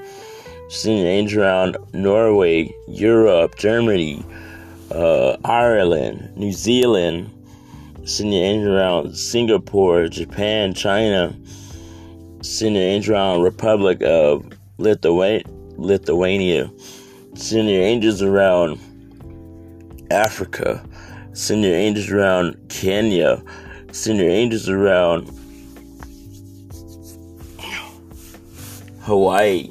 Your 0.85 1.07
angel 1.07 1.43
around 1.43 1.77
Norway, 1.93 2.75
Europe, 2.89 3.57
Germany, 3.57 4.25
uh, 4.91 5.37
Ireland, 5.45 6.37
New 6.37 6.53
Zealand. 6.53 7.31
Your 8.05 8.45
angel 8.45 8.77
around 8.77 9.17
Singapore, 9.17 10.09
Japan, 10.09 10.75
China. 10.75 11.35
Your 12.43 12.77
angel 12.77 13.15
around 13.15 13.43
Republic 13.43 14.03
of 14.03 14.45
Lithuania. 14.79 15.45
Lithuania. 15.77 16.71
Send 17.35 17.71
your 17.71 17.83
angels 17.83 18.23
around 18.23 18.79
Africa. 20.11 20.85
Send 21.33 21.63
your 21.63 21.75
angels 21.75 22.11
around 22.11 22.57
Kenya. 22.69 23.43
Send 23.93 24.19
your 24.19 24.31
angels 24.31 24.69
around 24.69 25.29
Hawaii. 29.03 29.71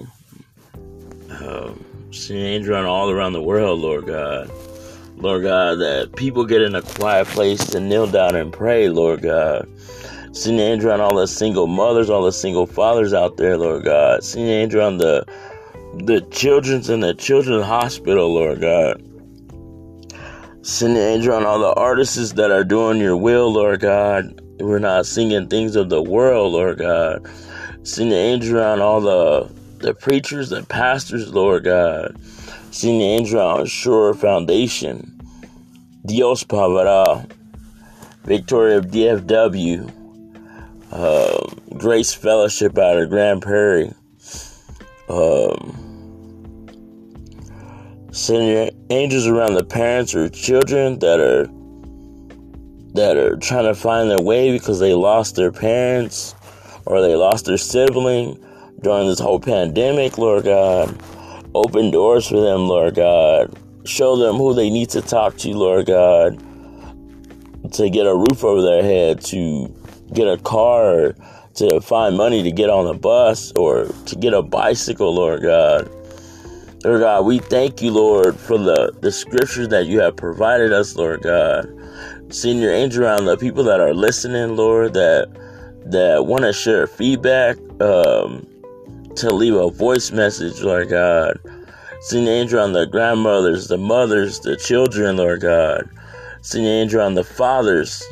Uh, 1.29 1.73
send 2.11 2.39
your 2.39 2.47
angels 2.47 2.69
around 2.69 2.85
all 2.85 3.09
around 3.09 3.33
the 3.33 3.41
world, 3.41 3.79
Lord 3.79 4.05
God. 4.05 4.49
Lord 5.17 5.43
God, 5.43 5.75
that 5.79 6.15
people 6.15 6.45
get 6.45 6.61
in 6.61 6.75
a 6.75 6.81
quiet 6.81 7.27
place 7.27 7.65
to 7.67 7.79
kneel 7.79 8.07
down 8.07 8.35
and 8.35 8.53
pray, 8.53 8.89
Lord 8.89 9.21
God. 9.21 9.67
Send 10.33 10.57
your 10.57 10.67
angel 10.67 10.89
around 10.89 11.01
all 11.01 11.15
the 11.15 11.27
single 11.27 11.67
mothers, 11.67 12.09
all 12.09 12.23
the 12.23 12.31
single 12.31 12.65
fathers 12.65 13.13
out 13.13 13.37
there, 13.37 13.57
Lord 13.57 13.83
God. 13.83 14.23
Send 14.23 14.47
your 14.47 14.57
angel 14.57 14.81
around 14.81 14.97
the 14.97 15.25
the 16.05 16.21
children's 16.31 16.89
in 16.89 17.01
the 17.01 17.13
children's 17.13 17.65
hospital, 17.65 18.33
Lord 18.33 18.61
God. 18.61 19.03
Send 20.63 20.95
the 20.95 21.01
angel 21.01 21.33
on 21.33 21.45
all 21.45 21.59
the 21.59 21.73
artists 21.73 22.33
that 22.33 22.51
are 22.51 22.63
doing 22.63 22.99
your 22.99 23.17
will, 23.17 23.51
Lord 23.51 23.79
God. 23.79 24.39
We're 24.59 24.79
not 24.79 25.05
singing 25.05 25.47
things 25.47 25.75
of 25.75 25.89
the 25.89 26.01
world, 26.01 26.53
Lord 26.53 26.77
God. 26.77 27.27
Send 27.83 28.11
the 28.11 28.17
angel 28.17 28.61
on 28.61 28.79
all 28.79 29.01
the 29.01 29.51
the 29.79 29.95
preachers 29.95 30.51
and 30.51 30.69
pastors, 30.69 31.33
Lord 31.33 31.63
God. 31.63 32.15
Send 32.71 33.01
the 33.01 33.05
angel 33.05 33.41
on 33.41 33.65
Shore 33.65 34.13
Foundation. 34.13 35.19
Dios 36.05 36.43
Pavara. 36.43 37.29
Victoria 38.23 38.77
of 38.77 38.85
DFW. 38.85 39.91
Uh, 40.91 41.47
Grace 41.77 42.13
Fellowship 42.13 42.77
out 42.77 42.97
of 42.97 43.09
Grand 43.09 43.41
Prairie 43.41 43.93
um, 45.11 45.80
send 48.11 48.47
your 48.47 48.69
angels 48.89 49.25
around 49.25 49.55
the 49.55 49.63
parents 49.63 50.13
or 50.13 50.29
children 50.29 50.99
that 50.99 51.19
are 51.19 51.45
that 52.93 53.15
are 53.15 53.37
trying 53.37 53.63
to 53.63 53.73
find 53.73 54.11
their 54.11 54.21
way 54.21 54.51
because 54.51 54.79
they 54.79 54.93
lost 54.93 55.35
their 55.37 55.51
parents 55.51 56.35
or 56.85 57.01
they 57.01 57.15
lost 57.15 57.45
their 57.45 57.57
sibling 57.57 58.37
during 58.81 59.07
this 59.07 59.19
whole 59.19 59.39
pandemic, 59.39 60.17
Lord 60.17 60.43
God. 60.43 61.01
Open 61.55 61.89
doors 61.89 62.27
for 62.27 62.41
them, 62.41 62.67
Lord 62.67 62.95
God. 62.95 63.57
Show 63.85 64.17
them 64.17 64.35
who 64.35 64.53
they 64.53 64.69
need 64.69 64.89
to 64.89 65.01
talk 65.01 65.37
to, 65.37 65.53
Lord 65.53 65.85
God, 65.85 66.37
to 67.73 67.89
get 67.89 68.07
a 68.07 68.15
roof 68.15 68.43
over 68.43 68.61
their 68.61 68.83
head, 68.83 69.21
to 69.25 69.73
get 70.13 70.27
a 70.27 70.37
car, 70.37 71.15
to 71.55 71.79
find 71.81 72.17
money 72.17 72.43
to 72.43 72.51
get 72.51 72.69
on 72.69 72.87
a 72.87 72.97
bus 72.97 73.53
or 73.57 73.85
to 74.05 74.15
get 74.15 74.33
a 74.33 74.41
bicycle, 74.41 75.13
Lord 75.15 75.41
God. 75.41 75.89
Lord 76.83 77.01
God, 77.01 77.25
we 77.25 77.39
thank 77.39 77.81
you, 77.81 77.91
Lord, 77.91 78.35
for 78.35 78.57
the, 78.57 78.91
the 79.01 79.11
scriptures 79.11 79.67
that 79.69 79.85
you 79.85 79.99
have 79.99 80.15
provided 80.15 80.73
us, 80.73 80.95
Lord 80.95 81.21
God. 81.21 81.69
Send 82.29 82.59
your 82.59 82.73
angel 82.73 83.03
around 83.03 83.25
the 83.25 83.37
people 83.37 83.63
that 83.65 83.79
are 83.79 83.93
listening, 83.93 84.55
Lord, 84.55 84.93
that 84.93 85.29
that 85.85 86.25
want 86.25 86.43
to 86.43 86.53
share 86.53 86.87
feedback, 86.87 87.57
um, 87.81 88.47
to 89.15 89.33
leave 89.33 89.55
a 89.55 89.69
voice 89.69 90.11
message, 90.11 90.61
Lord 90.61 90.89
God. 90.89 91.39
Send 92.01 92.25
your 92.25 92.35
angel 92.35 92.59
on 92.59 92.73
the 92.73 92.85
grandmothers, 92.85 93.67
the 93.67 93.77
mothers, 93.77 94.39
the 94.39 94.55
children, 94.55 95.17
Lord 95.17 95.41
God. 95.41 95.89
Send 96.41 96.65
your 96.65 96.73
angel 96.73 97.01
on 97.01 97.13
the 97.15 97.23
fathers, 97.23 98.03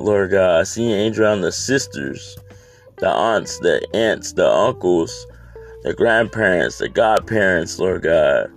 Lord 0.00 0.30
God. 0.32 0.66
Send 0.66 0.90
your 0.90 0.98
angel 0.98 1.26
on 1.26 1.42
the 1.42 1.52
sisters 1.52 2.38
the 2.98 3.08
aunts, 3.08 3.58
the 3.58 3.86
aunts, 3.94 4.32
the 4.32 4.48
uncles, 4.48 5.26
the 5.86 5.94
grandparents, 5.94 6.78
the 6.78 6.88
godparents, 6.88 7.78
Lord 7.78 8.02
God. 8.02 8.50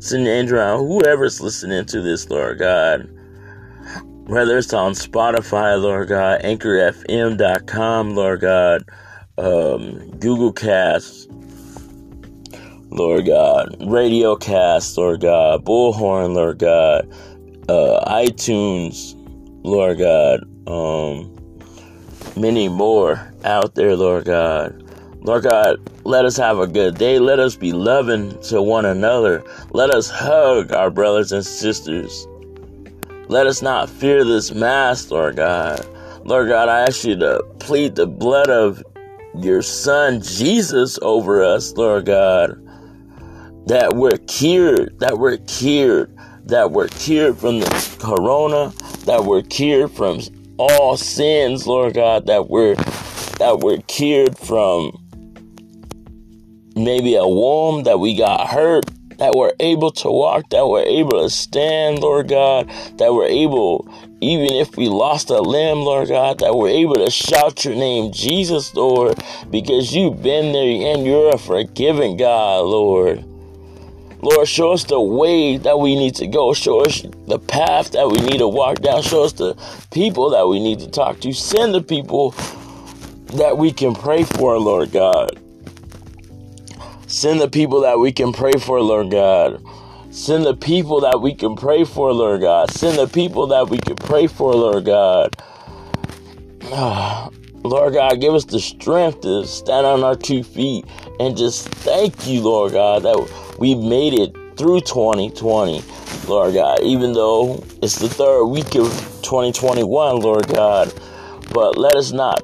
Send 0.00 0.26
your 0.26 0.34
angel 0.34 0.58
around 0.58 0.86
whoever's 0.86 1.40
listening 1.40 1.86
to 1.86 2.02
this, 2.02 2.28
Lord 2.28 2.58
God. 2.58 3.08
Whether 4.26 4.58
it's 4.58 4.74
on 4.74 4.92
Spotify, 4.92 5.80
Lord 5.80 6.08
God, 6.08 6.42
AnchorFM.com, 6.42 8.14
Lord 8.14 8.40
God, 8.40 8.84
um, 9.38 10.10
Google 10.18 10.52
Cast, 10.52 11.30
Lord 12.90 13.24
God, 13.24 13.76
Radio 13.80 14.36
Cast, 14.36 14.98
Lord 14.98 15.22
God, 15.22 15.64
Bullhorn, 15.64 16.34
Lord 16.34 16.58
God, 16.58 17.10
uh, 17.70 18.04
iTunes, 18.12 19.14
Lord 19.64 20.00
God, 20.00 20.44
um, 20.68 21.34
many 22.36 22.68
more 22.68 23.32
out 23.42 23.74
there, 23.74 23.96
Lord 23.96 24.26
God. 24.26 24.83
Lord 25.24 25.44
God, 25.44 25.80
let 26.04 26.26
us 26.26 26.36
have 26.36 26.58
a 26.58 26.66
good 26.66 26.98
day. 26.98 27.18
Let 27.18 27.40
us 27.40 27.56
be 27.56 27.72
loving 27.72 28.38
to 28.42 28.60
one 28.60 28.84
another. 28.84 29.42
Let 29.72 29.88
us 29.88 30.10
hug 30.10 30.70
our 30.70 30.90
brothers 30.90 31.32
and 31.32 31.44
sisters. 31.44 32.28
Let 33.28 33.46
us 33.46 33.62
not 33.62 33.88
fear 33.88 34.22
this 34.22 34.52
mask, 34.52 35.10
Lord 35.10 35.36
God. 35.36 35.86
Lord 36.26 36.48
God, 36.48 36.68
I 36.68 36.80
ask 36.82 37.04
you 37.04 37.16
to 37.16 37.42
plead 37.58 37.94
the 37.94 38.06
blood 38.06 38.50
of 38.50 38.84
your 39.34 39.62
son 39.62 40.20
Jesus 40.20 40.98
over 41.00 41.42
us, 41.42 41.72
Lord 41.72 42.04
God. 42.04 42.60
That 43.66 43.94
we're 43.94 44.18
cured, 44.26 45.00
that 45.00 45.18
we're 45.18 45.38
cured, 45.38 46.14
that 46.44 46.70
we're 46.70 46.88
cured 46.88 47.38
from 47.38 47.60
the 47.60 47.96
corona, 47.98 48.74
that 49.06 49.24
we're 49.24 49.40
cured 49.40 49.90
from 49.92 50.20
all 50.58 50.98
sins, 50.98 51.66
Lord 51.66 51.94
God, 51.94 52.26
that 52.26 52.50
we're 52.50 52.74
that 53.38 53.60
we're 53.60 53.78
cured 53.88 54.38
from 54.38 55.03
maybe 56.76 57.14
a 57.16 57.26
womb 57.26 57.84
that 57.84 57.98
we 57.98 58.16
got 58.16 58.48
hurt, 58.48 58.84
that 59.18 59.32
we're 59.34 59.52
able 59.60 59.90
to 59.92 60.10
walk, 60.10 60.48
that 60.50 60.66
we're 60.66 60.82
able 60.82 61.22
to 61.22 61.30
stand, 61.30 62.00
Lord 62.00 62.28
God, 62.28 62.68
that 62.98 63.14
we're 63.14 63.26
able, 63.26 63.88
even 64.20 64.52
if 64.52 64.76
we 64.76 64.88
lost 64.88 65.30
a 65.30 65.40
limb, 65.40 65.78
Lord 65.78 66.08
God, 66.08 66.40
that 66.40 66.54
we're 66.54 66.70
able 66.70 66.96
to 66.96 67.10
shout 67.10 67.64
your 67.64 67.74
name, 67.74 68.12
Jesus, 68.12 68.74
Lord, 68.74 69.22
because 69.50 69.94
you've 69.94 70.22
been 70.22 70.52
there 70.52 70.94
and 70.94 71.06
you're 71.06 71.34
a 71.34 71.38
forgiving 71.38 72.16
God, 72.16 72.64
Lord. 72.64 73.24
Lord, 74.20 74.48
show 74.48 74.72
us 74.72 74.84
the 74.84 75.00
way 75.00 75.58
that 75.58 75.78
we 75.78 75.94
need 75.94 76.14
to 76.16 76.26
go. 76.26 76.54
Show 76.54 76.80
us 76.80 77.02
the 77.26 77.38
path 77.38 77.92
that 77.92 78.08
we 78.08 78.18
need 78.18 78.38
to 78.38 78.48
walk 78.48 78.80
down. 78.80 79.02
Show 79.02 79.22
us 79.22 79.34
the 79.34 79.54
people 79.90 80.30
that 80.30 80.48
we 80.48 80.60
need 80.60 80.80
to 80.80 80.90
talk 80.90 81.20
to. 81.20 81.32
Send 81.34 81.74
the 81.74 81.82
people 81.82 82.30
that 83.34 83.58
we 83.58 83.70
can 83.70 83.94
pray 83.94 84.24
for, 84.24 84.58
Lord 84.58 84.92
God. 84.92 85.38
Send 87.14 87.40
the 87.40 87.48
people 87.48 87.82
that 87.82 88.00
we 88.00 88.10
can 88.10 88.32
pray 88.32 88.54
for, 88.58 88.80
Lord 88.80 89.12
God. 89.12 89.64
Send 90.10 90.44
the 90.44 90.56
people 90.56 91.02
that 91.02 91.20
we 91.20 91.32
can 91.32 91.54
pray 91.54 91.84
for, 91.84 92.12
Lord 92.12 92.40
God. 92.40 92.72
Send 92.72 92.98
the 92.98 93.06
people 93.06 93.46
that 93.46 93.68
we 93.68 93.78
can 93.78 93.94
pray 93.94 94.26
for, 94.26 94.52
Lord 94.52 94.84
God. 94.84 95.32
Lord 97.62 97.94
God, 97.94 98.20
give 98.20 98.34
us 98.34 98.44
the 98.44 98.58
strength 98.58 99.20
to 99.20 99.46
stand 99.46 99.86
on 99.86 100.02
our 100.02 100.16
two 100.16 100.42
feet 100.42 100.86
and 101.20 101.36
just 101.36 101.68
thank 101.68 102.26
you, 102.26 102.42
Lord 102.42 102.72
God, 102.72 103.04
that 103.04 103.56
we 103.60 103.76
made 103.76 104.14
it 104.14 104.34
through 104.56 104.80
2020, 104.80 105.84
Lord 106.26 106.54
God, 106.54 106.82
even 106.82 107.12
though 107.12 107.62
it's 107.80 107.96
the 107.96 108.08
third 108.08 108.46
week 108.46 108.74
of 108.74 108.90
2021, 109.22 110.18
Lord 110.18 110.48
God. 110.48 110.92
But 111.52 111.78
let 111.78 111.94
us 111.94 112.10
not 112.10 112.42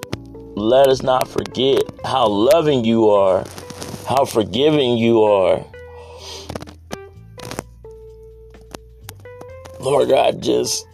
let 0.56 0.88
us 0.88 1.02
not 1.02 1.26
forget 1.26 1.82
how 2.04 2.26
loving 2.28 2.84
you 2.84 3.08
are, 3.08 3.44
how 4.10 4.24
forgiving 4.24 4.98
you 4.98 5.22
are. 5.22 5.64
Lord 9.78 10.08
God, 10.08 10.42
just 10.42 10.84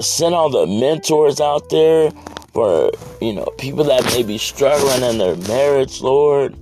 send 0.00 0.34
all 0.34 0.48
the 0.48 0.66
mentors 0.66 1.38
out 1.38 1.68
there 1.68 2.10
for, 2.54 2.90
you 3.20 3.34
know, 3.34 3.44
people 3.58 3.84
that 3.84 4.02
may 4.06 4.22
be 4.22 4.38
struggling 4.38 5.02
in 5.02 5.18
their 5.18 5.36
marriage, 5.36 6.00
Lord. 6.00 6.54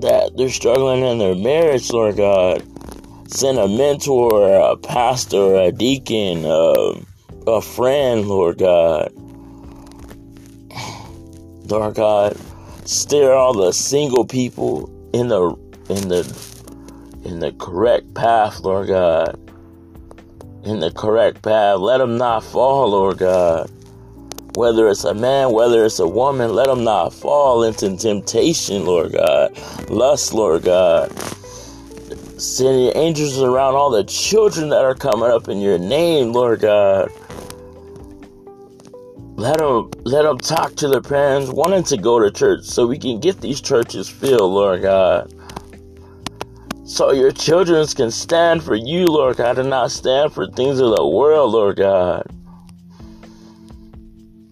That 0.00 0.32
they're 0.36 0.50
struggling 0.50 1.02
in 1.02 1.16
their 1.16 1.34
marriage, 1.34 1.90
Lord 1.90 2.18
God. 2.18 2.62
Send 3.28 3.58
a 3.58 3.66
mentor, 3.66 4.72
a 4.72 4.76
pastor, 4.76 5.54
a 5.54 5.72
deacon, 5.72 6.44
uh, 6.44 7.00
a 7.46 7.62
friend, 7.62 8.28
Lord 8.28 8.58
God. 8.58 9.10
Lord 11.70 11.94
God, 11.94 12.36
steer 12.86 13.32
all 13.32 13.52
the 13.52 13.72
single 13.72 14.24
people 14.24 14.90
in 15.12 15.28
the 15.28 15.50
in 15.88 16.08
the 16.08 16.24
in 17.24 17.40
the 17.40 17.52
correct 17.52 18.14
path, 18.14 18.60
Lord 18.60 18.88
God. 18.88 19.38
In 20.64 20.80
the 20.80 20.90
correct 20.92 21.42
path. 21.42 21.78
Let 21.78 21.98
them 21.98 22.18
not 22.18 22.44
fall, 22.44 22.90
Lord 22.90 23.18
God. 23.18 23.70
Whether 24.54 24.88
it's 24.88 25.04
a 25.04 25.14
man, 25.14 25.52
whether 25.52 25.84
it's 25.84 25.98
a 25.98 26.08
woman, 26.08 26.54
let 26.54 26.66
them 26.66 26.84
not 26.84 27.12
fall 27.12 27.62
into 27.62 27.96
temptation, 27.96 28.86
Lord 28.86 29.12
God. 29.12 29.56
Lust, 29.90 30.32
Lord 30.32 30.64
God. 30.64 31.12
Send 32.40 32.82
your 32.82 32.92
angels 32.96 33.40
around 33.40 33.74
all 33.74 33.90
the 33.90 34.04
children 34.04 34.70
that 34.70 34.84
are 34.84 34.94
coming 34.94 35.30
up 35.30 35.48
in 35.48 35.58
your 35.60 35.78
name, 35.78 36.32
Lord 36.32 36.60
God. 36.60 37.10
Let 39.36 39.58
them, 39.58 39.90
let 40.04 40.22
them 40.22 40.38
talk 40.38 40.76
to 40.76 40.88
their 40.88 41.02
parents 41.02 41.50
wanting 41.50 41.84
to 41.84 41.98
go 41.98 42.18
to 42.18 42.30
church 42.30 42.64
so 42.64 42.86
we 42.86 42.98
can 42.98 43.20
get 43.20 43.42
these 43.42 43.60
churches 43.60 44.08
filled, 44.08 44.52
Lord 44.52 44.80
God. 44.80 45.30
So 46.86 47.12
your 47.12 47.32
children 47.32 47.86
can 47.88 48.10
stand 48.10 48.62
for 48.62 48.74
you, 48.74 49.04
Lord 49.04 49.36
God, 49.36 49.58
and 49.58 49.68
not 49.68 49.90
stand 49.90 50.32
for 50.32 50.46
things 50.46 50.80
of 50.80 50.96
the 50.96 51.06
world, 51.06 51.52
Lord 51.52 51.76
God. 51.76 52.24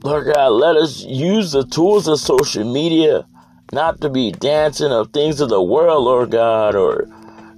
Lord 0.03 0.35
God, 0.35 0.49
let 0.49 0.77
us 0.77 1.03
use 1.03 1.53
the 1.53 1.65
tools 1.65 2.07
of 2.07 2.21
social 2.21 2.71
media 2.71 3.27
not 3.73 4.03
to 4.03 4.11
be 4.11 4.33
dancing 4.33 4.93
of 4.93 5.15
things 5.15 5.41
of 5.41 5.49
the 5.49 5.63
world, 5.63 6.05
Lord 6.05 6.31
God, 6.31 6.75
or, 6.75 7.09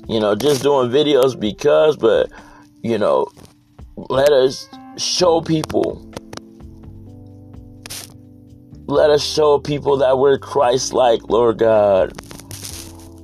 you 0.06 0.20
know, 0.20 0.36
just 0.36 0.62
doing 0.62 0.90
videos 0.90 1.38
because, 1.38 1.96
but, 1.96 2.30
you 2.82 2.98
know, 2.98 3.26
let 3.96 4.30
us 4.30 4.68
show 4.96 5.40
people 5.40 6.06
let 8.88 9.10
us 9.10 9.24
show 9.24 9.58
people 9.58 9.96
that 9.98 10.18
we're 10.18 10.38
Christ 10.38 10.92
like, 10.92 11.28
Lord 11.28 11.58
God. 11.58 12.12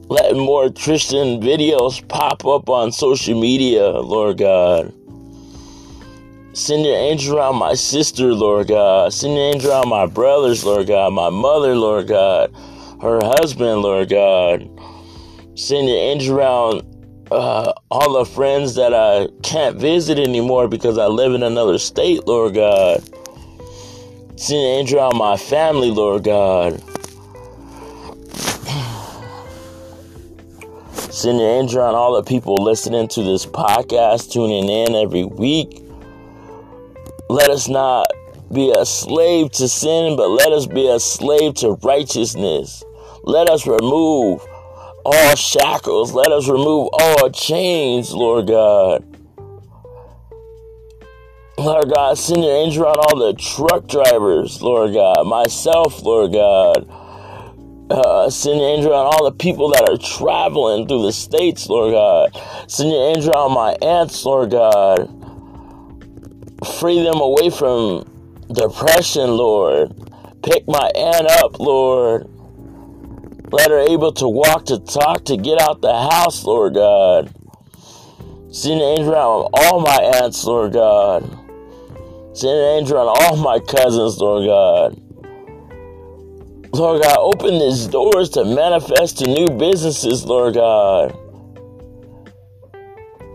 Let 0.08 0.34
more 0.34 0.70
Christian 0.70 1.40
videos 1.40 2.06
pop 2.08 2.44
up 2.44 2.68
on 2.68 2.90
social 2.90 3.40
media, 3.40 3.88
Lord 3.90 4.38
God. 4.38 4.92
Send 6.52 6.84
your 6.84 6.96
angel 6.96 7.38
around 7.38 7.56
my 7.56 7.74
sister, 7.74 8.34
Lord 8.34 8.68
God. 8.68 9.12
Send 9.12 9.34
your 9.34 9.54
angel 9.54 9.70
around 9.70 9.88
my 9.88 10.06
brothers, 10.06 10.64
Lord 10.64 10.88
God. 10.88 11.12
My 11.12 11.30
mother, 11.30 11.76
Lord 11.76 12.08
God. 12.08 12.52
Her 13.00 13.20
husband, 13.22 13.82
Lord 13.82 14.08
God. 14.10 14.68
Send 15.54 15.88
your 15.88 15.98
angel 15.98 16.38
around 16.38 16.82
uh, 17.30 17.72
all 17.90 18.12
the 18.18 18.24
friends 18.24 18.74
that 18.74 18.92
I 18.92 19.28
can't 19.42 19.76
visit 19.76 20.18
anymore 20.18 20.66
because 20.68 20.98
I 20.98 21.06
live 21.06 21.32
in 21.32 21.42
another 21.42 21.78
state, 21.78 22.26
Lord 22.26 22.54
God. 22.54 23.02
Send 24.42 24.58
an 24.58 24.66
angel 24.80 24.98
on 24.98 25.16
my 25.16 25.36
family, 25.36 25.92
Lord 25.92 26.24
God. 26.24 26.82
Send 31.12 31.38
your 31.38 31.48
angel 31.48 31.80
on 31.80 31.94
all 31.94 32.16
the 32.16 32.24
people 32.24 32.56
listening 32.56 33.06
to 33.06 33.22
this 33.22 33.46
podcast, 33.46 34.32
tuning 34.32 34.68
in 34.68 34.96
every 34.96 35.22
week. 35.22 35.84
Let 37.28 37.50
us 37.50 37.68
not 37.68 38.08
be 38.52 38.74
a 38.76 38.84
slave 38.84 39.52
to 39.52 39.68
sin, 39.68 40.16
but 40.16 40.26
let 40.26 40.50
us 40.50 40.66
be 40.66 40.88
a 40.88 40.98
slave 40.98 41.54
to 41.58 41.74
righteousness. 41.84 42.82
Let 43.22 43.48
us 43.48 43.64
remove 43.64 44.44
all 45.04 45.36
shackles. 45.36 46.14
Let 46.14 46.32
us 46.32 46.48
remove 46.48 46.88
all 46.94 47.30
chains, 47.30 48.12
Lord 48.12 48.48
God. 48.48 49.11
Lord 51.62 51.90
God, 51.94 52.18
send 52.18 52.42
your 52.42 52.56
angel 52.56 52.86
on 52.86 52.98
all 52.98 53.18
the 53.18 53.34
truck 53.34 53.86
drivers, 53.86 54.60
Lord 54.60 54.94
God, 54.94 55.24
myself, 55.24 56.02
Lord 56.02 56.32
God. 56.32 56.88
Uh, 57.88 58.28
send 58.30 58.58
your 58.58 58.68
angel 58.68 58.92
on 58.92 59.06
all 59.06 59.24
the 59.24 59.36
people 59.36 59.70
that 59.70 59.88
are 59.88 59.96
traveling 59.96 60.88
through 60.88 61.02
the 61.02 61.12
states, 61.12 61.68
Lord 61.68 61.92
God. 61.92 62.68
Send 62.68 62.90
your 62.90 63.14
angel 63.14 63.32
on 63.36 63.52
my 63.52 63.76
aunts, 63.80 64.24
Lord 64.24 64.50
God. 64.50 65.06
Free 66.80 67.00
them 67.00 67.20
away 67.20 67.48
from 67.48 68.10
depression, 68.52 69.36
Lord. 69.36 69.92
Pick 70.42 70.66
my 70.66 70.90
aunt 70.96 71.28
up, 71.28 71.60
Lord. 71.60 72.28
Let 73.52 73.70
her 73.70 73.78
able 73.78 74.12
to 74.14 74.28
walk, 74.28 74.66
to 74.66 74.80
talk, 74.80 75.26
to 75.26 75.36
get 75.36 75.60
out 75.60 75.80
the 75.80 75.92
house, 75.92 76.44
Lord 76.44 76.74
God. 76.74 77.32
Send 78.50 78.80
an 78.80 78.98
angel 78.98 79.14
on 79.14 79.50
all 79.54 79.80
my 79.80 79.98
aunts, 80.20 80.42
Lord 80.42 80.72
God. 80.72 81.38
Send 82.34 82.58
an 82.58 82.78
angel 82.78 82.96
on 82.96 83.08
all 83.08 83.36
my 83.36 83.58
cousins, 83.58 84.16
Lord 84.18 84.46
God. 84.46 84.98
Lord 86.72 87.02
God, 87.02 87.18
open 87.18 87.58
these 87.58 87.86
doors 87.86 88.30
to 88.30 88.46
manifest 88.46 89.18
to 89.18 89.26
new 89.26 89.48
businesses, 89.50 90.24
Lord 90.24 90.54
God. 90.54 91.14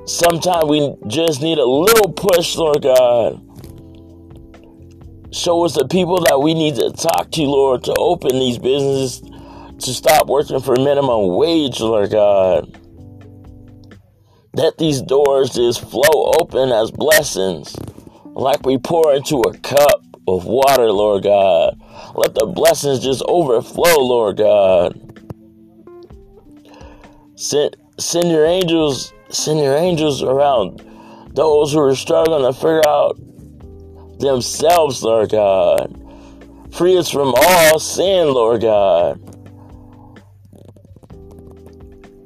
Sometimes 0.06 0.66
we 0.66 0.96
just 1.06 1.44
need 1.44 1.60
a 1.60 1.66
little 1.66 2.12
push, 2.12 2.56
Lord 2.56 2.82
God. 2.82 3.40
Show 5.32 5.64
us 5.64 5.76
the 5.76 5.88
people 5.88 6.20
that 6.22 6.42
we 6.42 6.56
need 6.56 6.76
to 6.76 6.92
talk 6.92 7.30
to, 7.32 7.44
Lord, 7.44 7.84
to 7.84 7.94
open 8.00 8.40
these 8.40 8.58
businesses, 8.58 9.22
to 9.22 9.94
stop 9.94 10.26
working 10.26 10.60
for 10.60 10.76
minimum 10.76 11.36
wage, 11.36 11.80
Lord 11.80 12.10
God. 12.10 12.76
Let 14.56 14.80
these 14.80 15.04
doors 15.04 15.52
just 15.52 15.82
flow 15.82 16.34
open 16.40 16.72
as 16.72 16.90
blessings 16.90 17.76
like 18.38 18.64
we 18.66 18.78
pour 18.78 19.14
into 19.16 19.42
a 19.42 19.58
cup 19.58 20.06
of 20.28 20.46
water, 20.46 20.92
Lord 20.92 21.24
God. 21.24 21.82
Let 22.14 22.36
the 22.36 22.46
blessings 22.46 23.00
just 23.00 23.24
overflow, 23.28 23.98
Lord 23.98 24.38
God. 24.38 25.02
Send, 27.36 27.76
send 27.98 28.30
your 28.30 28.46
angels, 28.46 29.12
send 29.30 29.60
your 29.60 29.76
angels 29.76 30.22
around 30.22 30.84
those 31.34 31.74
who 31.74 31.80
are 31.80 31.96
struggling 31.96 32.44
to 32.44 32.54
figure 32.54 32.88
out 32.88 33.18
themselves, 34.20 35.02
Lord 35.02 35.32
God. 35.32 35.96
Free 36.72 36.96
us 36.96 37.10
from 37.10 37.34
all 37.36 37.80
sin, 37.80 38.32
Lord 38.32 38.62
God. 38.62 39.20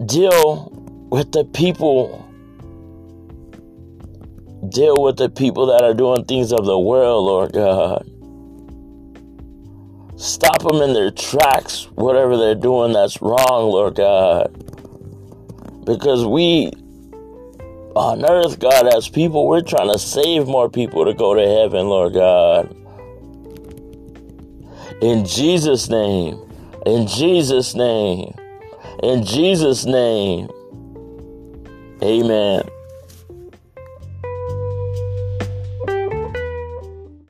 Deal 0.06 0.70
with 1.10 1.32
the 1.32 1.46
people 1.46 2.31
Deal 4.72 4.96
with 5.02 5.18
the 5.18 5.30
people 5.30 5.66
that 5.66 5.84
are 5.84 5.94
doing 5.94 6.24
things 6.24 6.54
of 6.54 6.66
the 6.66 6.80
world, 6.80 7.26
Lord 7.26 7.52
God. 7.52 8.10
Stop 10.18 10.62
them 10.62 10.82
in 10.82 10.94
their 10.94 11.12
tracks, 11.12 11.90
whatever 11.96 12.38
they're 12.38 12.56
doing 12.56 12.94
that's 12.94 13.22
wrong, 13.22 13.70
Lord 13.70 13.96
God. 13.96 14.48
Because 15.84 16.26
we 16.26 16.72
on 17.96 18.24
earth, 18.24 18.60
God, 18.60 18.88
as 18.96 19.10
people, 19.10 19.46
we're 19.46 19.62
trying 19.62 19.92
to 19.92 20.00
save 20.00 20.48
more 20.48 20.70
people 20.70 21.04
to 21.04 21.14
go 21.14 21.34
to 21.34 21.46
heaven, 21.46 21.88
Lord 21.88 22.14
God. 22.14 22.74
In 25.02 25.26
Jesus' 25.26 25.90
name, 25.90 26.40
in 26.86 27.08
Jesus' 27.08 27.76
name, 27.76 28.34
in 29.04 29.26
Jesus' 29.26 29.86
name, 29.86 30.50
amen. 32.02 32.64